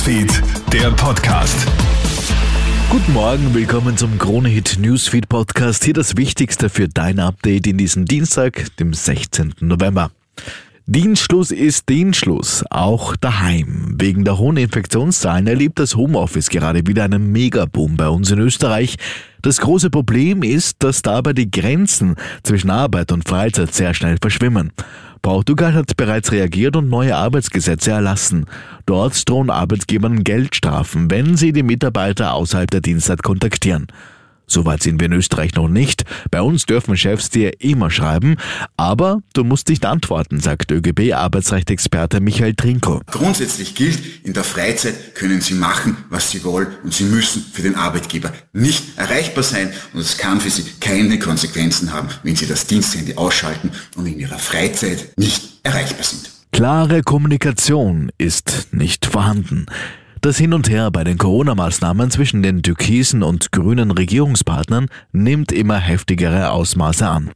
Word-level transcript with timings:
Newsfeed, 0.00 0.42
der 0.72 0.90
Podcast. 0.92 1.68
Guten 2.88 3.12
Morgen, 3.12 3.52
willkommen 3.52 3.98
zum 3.98 4.16
Kronehit 4.16 4.78
Newsfeed 4.80 5.28
Podcast. 5.28 5.84
Hier 5.84 5.92
das 5.92 6.16
Wichtigste 6.16 6.70
für 6.70 6.88
dein 6.88 7.18
Update 7.18 7.66
in 7.66 7.76
diesem 7.76 8.06
Dienstag, 8.06 8.74
dem 8.78 8.94
16. 8.94 9.56
November. 9.60 10.10
Dienstschluss 10.86 11.50
ist 11.50 11.90
Dienstschluss, 11.90 12.64
auch 12.70 13.14
daheim. 13.14 13.96
Wegen 13.98 14.24
der 14.24 14.38
hohen 14.38 14.56
Infektionszahlen 14.56 15.46
erlebt 15.46 15.78
das 15.78 15.94
Homeoffice 15.96 16.48
gerade 16.48 16.86
wieder 16.86 17.04
einen 17.04 17.30
Megaboom 17.30 17.98
bei 17.98 18.08
uns 18.08 18.30
in 18.30 18.38
Österreich. 18.38 18.96
Das 19.42 19.58
große 19.58 19.90
Problem 19.90 20.42
ist, 20.42 20.82
dass 20.82 21.02
dabei 21.02 21.34
die 21.34 21.50
Grenzen 21.50 22.16
zwischen 22.42 22.70
Arbeit 22.70 23.12
und 23.12 23.28
Freizeit 23.28 23.74
sehr 23.74 23.92
schnell 23.92 24.16
verschwimmen. 24.18 24.72
Portugal 25.22 25.74
hat 25.74 25.96
bereits 25.96 26.32
reagiert 26.32 26.76
und 26.76 26.88
neue 26.88 27.16
Arbeitsgesetze 27.16 27.90
erlassen. 27.90 28.46
Dort 28.86 29.28
drohen 29.28 29.50
Arbeitgebern 29.50 30.24
Geldstrafen, 30.24 31.10
wenn 31.10 31.36
sie 31.36 31.52
die 31.52 31.62
Mitarbeiter 31.62 32.34
außerhalb 32.34 32.70
der 32.70 32.80
Dienstzeit 32.80 33.22
kontaktieren. 33.22 33.86
Soweit 34.50 34.82
sind 34.82 35.00
wir 35.00 35.06
in 35.06 35.12
Österreich 35.12 35.54
noch 35.54 35.68
nicht. 35.68 36.04
Bei 36.30 36.42
uns 36.42 36.66
dürfen 36.66 36.96
Chefs 36.96 37.30
dir 37.30 37.60
immer 37.60 37.90
schreiben, 37.90 38.36
aber 38.76 39.22
du 39.32 39.44
musst 39.44 39.68
nicht 39.68 39.86
antworten, 39.86 40.40
sagt 40.40 40.72
ÖGB-Arbeitsrechtsexperte 40.72 42.20
Michael 42.20 42.54
Trinko. 42.54 43.00
Grundsätzlich 43.06 43.76
gilt, 43.76 44.00
in 44.24 44.32
der 44.32 44.42
Freizeit 44.42 45.14
können 45.14 45.40
Sie 45.40 45.54
machen, 45.54 45.98
was 46.08 46.30
Sie 46.30 46.42
wollen 46.42 46.68
und 46.82 46.92
Sie 46.92 47.04
müssen 47.04 47.44
für 47.52 47.62
den 47.62 47.76
Arbeitgeber 47.76 48.32
nicht 48.52 48.98
erreichbar 48.98 49.44
sein 49.44 49.72
und 49.94 50.00
es 50.00 50.18
kann 50.18 50.40
für 50.40 50.50
Sie 50.50 50.64
keine 50.80 51.20
Konsequenzen 51.20 51.92
haben, 51.92 52.08
wenn 52.24 52.34
Sie 52.34 52.46
das 52.46 52.66
Diensthandy 52.66 53.14
ausschalten 53.14 53.70
und 53.96 54.06
in 54.06 54.18
Ihrer 54.18 54.38
Freizeit 54.38 55.12
nicht 55.16 55.60
erreichbar 55.62 56.04
sind. 56.04 56.30
Klare 56.52 57.02
Kommunikation 57.02 58.10
ist 58.18 58.68
nicht 58.72 59.06
vorhanden. 59.06 59.66
Das 60.22 60.36
Hin 60.36 60.52
und 60.52 60.68
Her 60.68 60.90
bei 60.90 61.02
den 61.02 61.16
Corona-Maßnahmen 61.16 62.10
zwischen 62.10 62.42
den 62.42 62.62
türkisen 62.62 63.22
und 63.22 63.52
grünen 63.52 63.90
Regierungspartnern 63.90 64.88
nimmt 65.12 65.50
immer 65.50 65.78
heftigere 65.78 66.50
Ausmaße 66.50 67.08
an. 67.08 67.30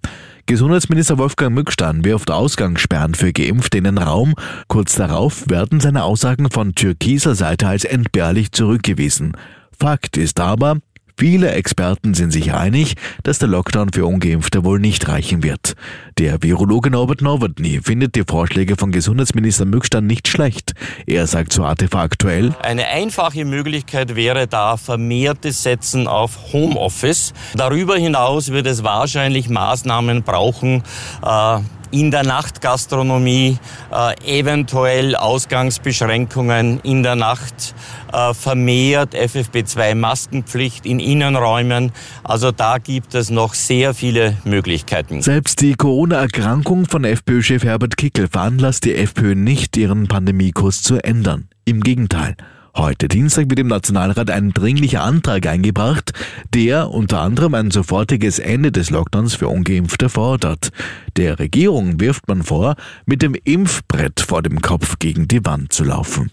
Gesundheitsminister 0.44 1.16
Wolfgang 1.16 1.54
Mückstein 1.54 2.04
wirft 2.04 2.30
Ausgangssperren 2.30 3.14
für 3.14 3.32
Geimpfte 3.32 3.78
in 3.78 3.84
den 3.84 3.96
Raum. 3.96 4.34
Kurz 4.68 4.96
darauf 4.96 5.48
werden 5.48 5.80
seine 5.80 6.04
Aussagen 6.04 6.50
von 6.50 6.74
türkiser 6.74 7.34
Seite 7.34 7.68
als 7.68 7.84
entbehrlich 7.84 8.52
zurückgewiesen. 8.52 9.34
Fakt 9.78 10.18
ist 10.18 10.38
aber, 10.38 10.76
Viele 11.16 11.52
Experten 11.52 12.12
sind 12.14 12.32
sich 12.32 12.52
einig, 12.54 12.94
dass 13.22 13.38
der 13.38 13.46
Lockdown 13.48 13.92
für 13.92 14.04
Ungeimpfte 14.04 14.64
wohl 14.64 14.80
nicht 14.80 15.06
reichen 15.08 15.44
wird. 15.44 15.74
Der 16.18 16.42
Virologe 16.42 16.90
Norbert 16.90 17.22
Nowotny 17.22 17.80
findet 17.84 18.16
die 18.16 18.24
Vorschläge 18.26 18.74
von 18.76 18.90
Gesundheitsminister 18.90 19.64
Mückstein 19.64 20.08
nicht 20.08 20.26
schlecht. 20.26 20.72
Er 21.06 21.28
sagt 21.28 21.52
zu 21.52 21.64
ATV 21.64 21.94
aktuell, 21.94 22.52
Eine 22.62 22.88
einfache 22.88 23.44
Möglichkeit 23.44 24.16
wäre 24.16 24.48
da 24.48 24.76
vermehrtes 24.76 25.62
Setzen 25.62 26.08
auf 26.08 26.52
Homeoffice. 26.52 27.32
Darüber 27.54 27.96
hinaus 27.96 28.50
wird 28.50 28.66
es 28.66 28.82
wahrscheinlich 28.82 29.48
Maßnahmen 29.48 30.24
brauchen, 30.24 30.82
äh, 31.24 31.58
in 31.94 32.10
der 32.10 32.24
Nachtgastronomie, 32.24 33.58
äh, 33.92 34.40
eventuell 34.40 35.14
Ausgangsbeschränkungen 35.14 36.80
in 36.80 37.04
der 37.04 37.14
Nacht, 37.14 37.74
äh, 38.12 38.34
vermehrt 38.34 39.14
FFP2-Maskenpflicht 39.14 40.86
in 40.86 40.98
Innenräumen. 40.98 41.92
Also 42.24 42.50
da 42.50 42.78
gibt 42.78 43.14
es 43.14 43.30
noch 43.30 43.54
sehr 43.54 43.94
viele 43.94 44.36
Möglichkeiten. 44.44 45.22
Selbst 45.22 45.60
die 45.60 45.74
Corona-Erkrankung 45.74 46.86
von 46.86 47.04
FPÖ-Chef 47.04 47.62
Herbert 47.62 47.96
Kickel 47.96 48.26
veranlasst 48.26 48.84
die 48.84 48.96
FPÖ 48.96 49.36
nicht, 49.36 49.76
ihren 49.76 50.08
Pandemiekurs 50.08 50.82
zu 50.82 50.96
ändern. 50.96 51.48
Im 51.64 51.80
Gegenteil. 51.80 52.34
Heute 52.76 53.06
Dienstag 53.06 53.50
wird 53.50 53.60
im 53.60 53.68
Nationalrat 53.68 54.30
ein 54.30 54.52
dringlicher 54.52 55.04
Antrag 55.04 55.46
eingebracht, 55.46 56.12
der 56.52 56.90
unter 56.90 57.20
anderem 57.20 57.54
ein 57.54 57.70
sofortiges 57.70 58.40
Ende 58.40 58.72
des 58.72 58.90
Lockdowns 58.90 59.36
für 59.36 59.46
Ungeimpfte 59.46 60.08
fordert. 60.08 60.70
Der 61.16 61.38
Regierung 61.38 62.00
wirft 62.00 62.26
man 62.26 62.42
vor, 62.42 62.74
mit 63.06 63.22
dem 63.22 63.36
Impfbrett 63.44 64.20
vor 64.20 64.42
dem 64.42 64.60
Kopf 64.60 64.98
gegen 64.98 65.28
die 65.28 65.44
Wand 65.44 65.72
zu 65.72 65.84
laufen. 65.84 66.32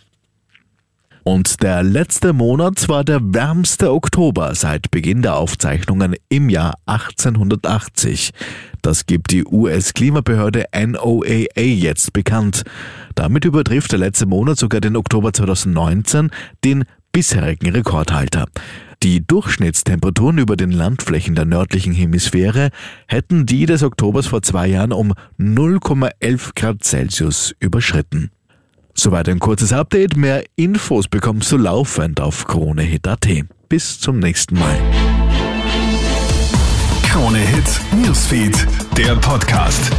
Und 1.23 1.61
der 1.61 1.83
letzte 1.83 2.33
Monat 2.33 2.89
war 2.89 3.03
der 3.03 3.19
wärmste 3.21 3.91
Oktober 3.91 4.55
seit 4.55 4.89
Beginn 4.89 5.21
der 5.21 5.35
Aufzeichnungen 5.35 6.15
im 6.29 6.49
Jahr 6.49 6.75
1880. 6.87 8.31
Das 8.81 9.05
gibt 9.05 9.31
die 9.31 9.45
US-Klimabehörde 9.45 10.65
NOAA 10.73 11.61
jetzt 11.61 12.13
bekannt. 12.13 12.63
Damit 13.13 13.45
übertrifft 13.45 13.91
der 13.91 13.99
letzte 13.99 14.25
Monat 14.25 14.57
sogar 14.57 14.81
den 14.81 14.95
Oktober 14.95 15.31
2019, 15.31 16.31
den 16.63 16.85
bisherigen 17.11 17.69
Rekordhalter. 17.69 18.47
Die 19.03 19.25
Durchschnittstemperaturen 19.25 20.37
über 20.39 20.55
den 20.55 20.71
Landflächen 20.71 21.35
der 21.35 21.45
nördlichen 21.45 21.93
Hemisphäre 21.93 22.69
hätten 23.07 23.45
die 23.45 23.65
des 23.65 23.83
Oktobers 23.83 24.27
vor 24.27 24.41
zwei 24.41 24.67
Jahren 24.67 24.91
um 24.91 25.13
0,11 25.39 26.51
Grad 26.55 26.83
Celsius 26.83 27.53
überschritten. 27.59 28.31
Soweit 28.93 29.29
ein 29.29 29.39
kurzes 29.39 29.73
Update. 29.73 30.15
Mehr 30.15 30.43
Infos 30.55 31.07
bekommst 31.07 31.51
du 31.51 31.57
laufend 31.57 32.19
auf 32.19 32.45
KroneHit.at. 32.45 33.27
Bis 33.69 33.99
zum 33.99 34.19
nächsten 34.19 34.57
Mal. 34.59 34.77
Krone 37.03 37.39
Hits, 37.39 37.81
Newsfeed, 38.03 38.67
der 38.97 39.15
Podcast. 39.15 39.91